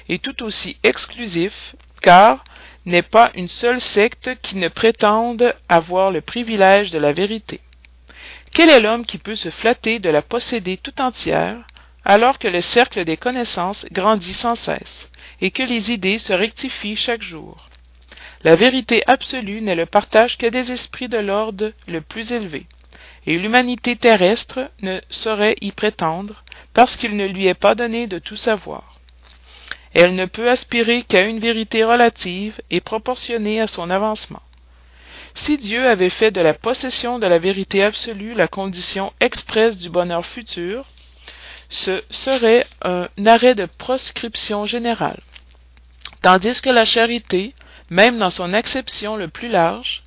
et 0.09 0.19
tout 0.19 0.43
aussi 0.43 0.77
exclusif, 0.83 1.77
car 2.03 2.43
n'est 2.85 3.03
pas 3.03 3.31
une 3.35 3.49
seule 3.49 3.81
secte 3.81 4.31
qui 4.43 4.57
ne 4.57 4.69
prétende 4.69 5.55
avoir 5.69 6.11
le 6.11 6.21
privilège 6.21 6.91
de 6.91 6.99
la 6.99 7.13
vérité. 7.13 7.61
Quel 8.53 8.71
est 8.71 8.81
l'homme 8.81 9.07
qui 9.07 9.19
peut 9.19 9.37
se 9.37 9.51
flatter 9.51 10.01
de 10.01 10.11
la 10.11 10.23
posséder 10.23 10.77
tout 10.79 11.01
entière, 11.01 11.65
alors 12.05 12.39
que 12.39 12.49
le 12.49 12.61
cercle 12.61 13.05
des 13.05 13.17
connaissances 13.17 13.87
grandit 13.93 14.35
sans 14.35 14.55
cesse, 14.55 15.11
et 15.41 15.51
que 15.51 15.63
les 15.63 15.93
idées 15.93 16.19
se 16.19 16.33
rectifient 16.33 16.97
chaque 16.97 17.23
jour. 17.23 17.69
La 18.43 18.57
vérité 18.57 19.03
absolue 19.07 19.61
n'est 19.61 19.75
le 19.75 19.87
partage 19.87 20.39
que 20.39 20.47
des 20.47 20.73
esprits 20.73 21.09
de 21.09 21.19
l'ordre 21.19 21.73
le 21.87 22.01
plus 22.01 22.33
élevé, 22.33 22.67
et 23.27 23.37
l'humanité 23.37 23.97
terrestre 23.97 24.71
ne 24.81 25.01
saurait 25.11 25.57
y 25.61 25.73
prétendre, 25.73 26.43
parce 26.73 26.97
qu'il 26.97 27.17
ne 27.17 27.27
lui 27.27 27.47
est 27.47 27.55
pas 27.55 27.75
donné 27.75 28.07
de 28.07 28.19
tout 28.19 28.37
savoir. 28.37 28.99
Elle 29.93 30.15
ne 30.15 30.27
peut 30.27 30.49
aspirer 30.49 31.03
qu'à 31.03 31.23
une 31.23 31.41
vérité 31.41 31.85
relative 31.85 32.61
et 32.71 32.81
proportionnée 32.81 33.61
à 33.61 33.67
son 33.67 33.91
avancement. 33.91 34.43
Si 35.35 35.59
Dieu 35.59 35.89
avait 35.89 36.11
fait 36.11 36.31
de 36.31 36.41
la 36.41 36.55
possession 36.55 37.19
de 37.19 37.27
la 37.27 37.39
vérité 37.39 37.83
absolue 37.83 38.35
la 38.35 38.49
condition 38.49 39.13
expresse 39.21 39.79
du 39.79 39.89
bonheur 39.89 40.25
futur, 40.25 40.87
ce 41.71 42.03
serait 42.11 42.67
un 42.83 43.09
arrêt 43.25 43.55
de 43.55 43.65
proscription 43.65 44.67
générale. 44.67 45.21
Tandis 46.21 46.61
que 46.61 46.69
la 46.69 46.85
charité, 46.85 47.55
même 47.89 48.19
dans 48.19 48.31
son 48.31 48.53
acception 48.53 49.17
le 49.17 49.29
plus 49.29 49.49
large, 49.49 50.03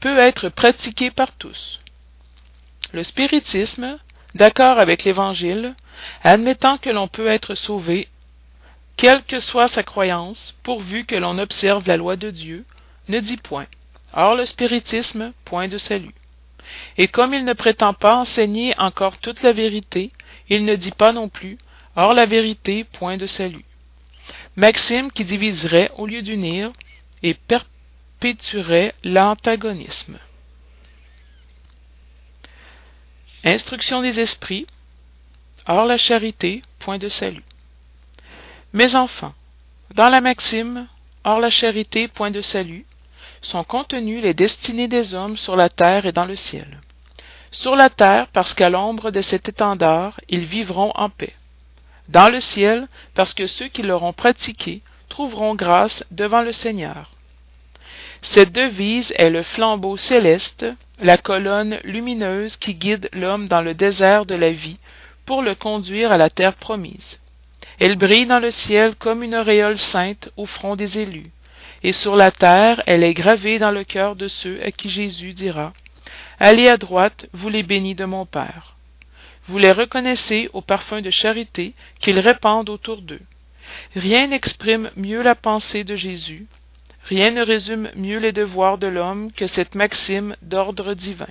peut 0.00 0.18
être 0.18 0.48
pratiquée 0.48 1.10
par 1.10 1.32
tous. 1.32 1.80
Le 2.92 3.04
spiritisme, 3.04 3.98
d'accord 4.34 4.78
avec 4.78 5.04
l'Évangile, 5.04 5.74
admettant 6.24 6.78
que 6.78 6.90
l'on 6.90 7.08
peut 7.08 7.28
être 7.28 7.54
sauvé, 7.54 8.08
quelle 8.96 9.22
que 9.22 9.40
soit 9.40 9.68
sa 9.68 9.82
croyance, 9.82 10.54
pourvu 10.62 11.04
que 11.04 11.14
l'on 11.14 11.38
observe 11.38 11.86
la 11.86 11.96
loi 11.96 12.16
de 12.16 12.30
Dieu, 12.30 12.64
ne 13.08 13.20
dit 13.20 13.36
point. 13.36 13.66
Or 14.14 14.34
le 14.34 14.46
spiritisme, 14.46 15.32
point 15.44 15.68
de 15.68 15.78
salut. 15.78 16.14
Et 16.98 17.08
comme 17.08 17.34
il 17.34 17.44
ne 17.44 17.52
prétend 17.52 17.94
pas 17.94 18.16
enseigner 18.16 18.78
encore 18.78 19.18
toute 19.18 19.42
la 19.42 19.52
vérité, 19.52 20.10
il 20.48 20.64
ne 20.64 20.74
dit 20.74 20.92
pas 20.92 21.12
non 21.12 21.28
plus 21.28 21.58
Or 21.94 22.14
la 22.14 22.26
vérité, 22.26 22.84
point 22.84 23.16
de 23.16 23.26
salut. 23.26 23.64
Maxime 24.56 25.10
qui 25.10 25.24
diviserait 25.24 25.90
au 25.96 26.06
lieu 26.06 26.22
d'unir 26.22 26.72
et 27.22 27.34
perpétuerait 27.34 28.94
l'antagonisme. 29.04 30.18
Instruction 33.44 34.00
des 34.02 34.20
esprits. 34.20 34.66
Or 35.66 35.84
la 35.84 35.98
charité, 35.98 36.62
point 36.78 36.98
de 36.98 37.08
salut. 37.08 37.44
Mes 38.72 38.94
enfants, 38.94 39.34
dans 39.94 40.08
la 40.08 40.20
maxime, 40.20 40.88
hors 41.24 41.38
la 41.38 41.50
charité, 41.50 42.08
point 42.08 42.30
de 42.30 42.40
salut, 42.40 42.86
sont 43.42 43.64
contenues 43.64 44.20
les 44.20 44.34
destinées 44.34 44.88
des 44.88 45.14
hommes 45.14 45.36
sur 45.36 45.56
la 45.56 45.68
terre 45.68 46.06
et 46.06 46.12
dans 46.12 46.24
le 46.24 46.36
ciel. 46.36 46.80
Sur 47.50 47.76
la 47.76 47.90
terre, 47.90 48.28
parce 48.32 48.54
qu'à 48.54 48.70
l'ombre 48.70 49.10
de 49.10 49.20
cet 49.20 49.48
étendard, 49.48 50.18
ils 50.28 50.44
vivront 50.44 50.92
en 50.94 51.10
paix. 51.10 51.34
Dans 52.08 52.28
le 52.28 52.40
ciel, 52.40 52.88
parce 53.14 53.34
que 53.34 53.46
ceux 53.46 53.68
qui 53.68 53.82
l'auront 53.82 54.12
pratiqué 54.12 54.80
trouveront 55.08 55.54
grâce 55.54 56.04
devant 56.10 56.40
le 56.40 56.52
Seigneur. 56.52 57.10
Cette 58.22 58.52
devise 58.52 59.12
est 59.16 59.30
le 59.30 59.42
flambeau 59.42 59.96
céleste, 59.96 60.64
la 61.00 61.18
colonne 61.18 61.78
lumineuse 61.84 62.56
qui 62.56 62.74
guide 62.74 63.08
l'homme 63.12 63.48
dans 63.48 63.60
le 63.60 63.74
désert 63.74 64.24
de 64.24 64.36
la 64.36 64.52
vie 64.52 64.78
pour 65.26 65.42
le 65.42 65.54
conduire 65.54 66.12
à 66.12 66.16
la 66.16 66.30
terre 66.30 66.54
promise. 66.54 67.20
Elle 67.80 67.96
brille 67.96 68.26
dans 68.26 68.38
le 68.38 68.50
ciel 68.50 68.94
comme 68.96 69.22
une 69.22 69.34
auréole 69.34 69.78
sainte 69.78 70.30
au 70.36 70.46
front 70.46 70.76
des 70.76 70.98
élus 70.98 71.30
et 71.82 71.92
sur 71.92 72.16
la 72.16 72.30
terre 72.30 72.82
elle 72.86 73.02
est 73.02 73.14
gravée 73.14 73.58
dans 73.58 73.70
le 73.70 73.84
cœur 73.84 74.16
de 74.16 74.28
ceux 74.28 74.62
à 74.64 74.70
qui 74.70 74.88
Jésus 74.88 75.32
dira 75.32 75.72
Allez 76.38 76.68
à 76.68 76.76
droite, 76.76 77.26
vous 77.32 77.48
les 77.48 77.62
bénis 77.62 77.94
de 77.94 78.04
mon 78.04 78.26
Père. 78.26 78.76
Vous 79.46 79.58
les 79.58 79.72
reconnaissez 79.72 80.48
au 80.52 80.60
parfum 80.60 81.00
de 81.00 81.10
charité 81.10 81.74
qu'ils 82.00 82.18
répandent 82.18 82.70
autour 82.70 83.02
d'eux. 83.02 83.20
Rien 83.94 84.28
n'exprime 84.28 84.90
mieux 84.96 85.22
la 85.22 85.34
pensée 85.34 85.84
de 85.84 85.94
Jésus, 85.94 86.46
rien 87.04 87.30
ne 87.30 87.44
résume 87.44 87.90
mieux 87.96 88.18
les 88.18 88.32
devoirs 88.32 88.78
de 88.78 88.86
l'homme 88.86 89.32
que 89.32 89.46
cette 89.46 89.74
maxime 89.74 90.36
d'ordre 90.42 90.94
divin. 90.94 91.28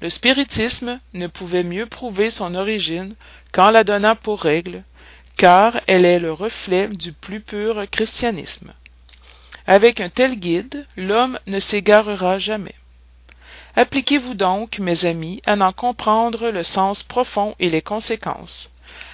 Le 0.00 0.10
spiritisme 0.10 1.00
ne 1.14 1.26
pouvait 1.26 1.64
mieux 1.64 1.86
prouver 1.86 2.30
son 2.30 2.54
origine 2.54 3.14
qu'en 3.52 3.70
la 3.70 3.82
donnant 3.82 4.14
pour 4.14 4.42
règle, 4.42 4.84
car 5.36 5.80
elle 5.86 6.04
est 6.04 6.20
le 6.20 6.32
reflet 6.32 6.88
du 6.88 7.12
plus 7.12 7.40
pur 7.40 7.84
christianisme. 7.90 8.72
Avec 9.70 10.00
un 10.00 10.08
tel 10.08 10.36
guide, 10.36 10.86
l'homme 10.96 11.38
ne 11.46 11.60
s'égarera 11.60 12.38
jamais. 12.38 12.74
Appliquez-vous 13.76 14.32
donc, 14.32 14.78
mes 14.78 15.04
amis, 15.04 15.42
à 15.44 15.56
en 15.58 15.72
comprendre 15.74 16.48
le 16.48 16.62
sens 16.62 17.02
profond 17.02 17.54
et 17.60 17.68
les 17.68 17.82
conséquences, 17.82 18.70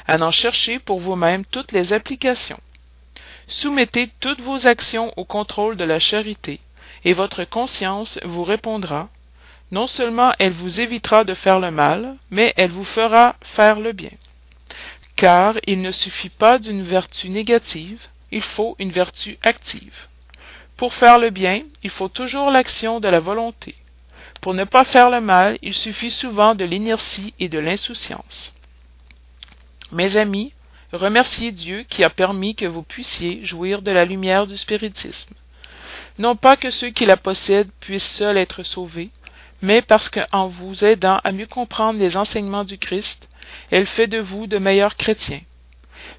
à 0.07 0.17
en 0.23 0.31
chercher 0.31 0.79
pour 0.79 1.01
vous-même 1.01 1.45
toutes 1.45 1.73
les 1.73 1.93
applications. 1.93 2.61
Soumettez 3.49 4.09
toutes 4.21 4.43
vos 4.43 4.69
actions 4.69 5.13
au 5.17 5.25
contrôle 5.25 5.77
de 5.77 5.85
la 5.85 5.99
charité, 5.99 6.61
et 7.05 7.15
votre 7.15 7.43
conscience 7.43 8.21
vous 8.23 8.45
répondra. 8.45 9.09
Non 9.73 9.89
seulement 9.89 10.35
elle 10.39 10.53
vous 10.53 10.81
évitera 10.81 11.25
de 11.25 11.35
faire 11.35 11.59
le 11.59 11.73
mal, 11.73 12.15
mais 12.31 12.55
elle 12.57 12.71
vous 12.71 12.85
fera 12.85 13.35
faire 13.43 13.81
le 13.81 13.91
bien. 13.91 14.13
Car 15.17 15.57
il 15.67 15.83
ne 15.83 15.91
suffit 15.91 16.29
pas 16.31 16.61
d'une 16.61 16.85
vertu 16.85 17.29
négative, 17.29 18.07
il 18.31 18.41
faut 18.41 18.77
une 18.79 18.93
vertu 18.93 19.37
active. 19.43 20.07
Pour 20.77 20.93
faire 20.95 21.19
le 21.19 21.31
bien, 21.31 21.63
il 21.83 21.91
faut 21.91 22.09
toujours 22.09 22.51
l'action 22.51 23.01
de 23.01 23.09
la 23.09 23.21
volonté. 23.21 23.75
Pour 24.41 24.55
ne 24.55 24.65
pas 24.65 24.85
faire 24.85 25.09
le 25.09 25.21
mal, 25.21 25.59
il 25.63 25.75
suffit 25.75 26.11
souvent 26.11 26.55
de 26.55 26.65
l'inertie 26.65 27.33
et 27.39 27.49
de 27.49 27.59
l'insouciance. 27.59 28.53
Mes 29.93 30.17
amis, 30.17 30.53
remerciez 30.93 31.53
Dieu 31.53 31.85
qui 31.89 32.03
a 32.03 32.11
permis 32.11 32.55
que 32.55 32.67
vous 32.67 32.83
puissiez 32.83 33.45
jouir 33.45 33.83
de 33.83 33.93
la 33.93 34.05
lumière 34.05 34.47
du 34.47 34.57
spiritisme. 34.57 35.35
Non 36.19 36.37
pas 36.37 36.57
que 36.57 36.71
ceux 36.71 36.91
qui 36.91 37.07
la 37.07 37.17
possèdent 37.17 37.73
puissent 37.81 38.17
seuls 38.17 38.37
être 38.37 38.63
sauvés, 38.63 39.11
mais 39.63 39.81
parce 39.81 40.11
qu'en 40.11 40.49
vous 40.49 40.85
aidant 40.85 41.21
à 41.25 41.33
mieux 41.33 41.47
comprendre 41.47 41.99
les 41.99 42.17
enseignements 42.17 42.65
du 42.65 42.79
Christ, 42.79 43.29
elle 43.71 43.87
fait 43.87 44.09
de 44.09 44.19
vous 44.19 44.47
de 44.47 44.59
meilleurs 44.59 44.97
chrétiens. 44.97 45.41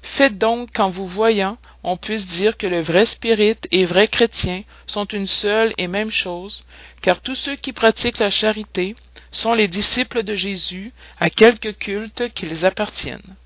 Faites 0.02 0.38
donc 0.38 0.72
qu'en 0.72 0.90
vous 0.90 1.06
voyant, 1.06 1.58
on 1.82 1.96
puisse 1.96 2.26
dire 2.26 2.56
que 2.56 2.66
le 2.66 2.80
vrai 2.80 3.06
spirit 3.06 3.58
et 3.70 3.84
vrai 3.84 4.08
chrétien 4.08 4.62
sont 4.86 5.04
une 5.06 5.26
seule 5.26 5.72
et 5.78 5.86
même 5.86 6.10
chose, 6.10 6.64
car 7.02 7.20
tous 7.20 7.34
ceux 7.34 7.56
qui 7.56 7.72
pratiquent 7.72 8.18
la 8.18 8.30
charité 8.30 8.96
sont 9.30 9.54
les 9.54 9.68
disciples 9.68 10.22
de 10.22 10.34
Jésus 10.34 10.92
à 11.18 11.30
quelque 11.30 11.68
culte 11.68 12.32
qu'ils 12.32 12.64
appartiennent. 12.66 13.36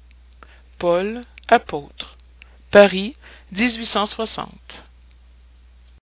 Paul, 0.79 1.23
apôtre. 1.49 2.17
Paris, 2.71 3.17
1860. 3.53 4.51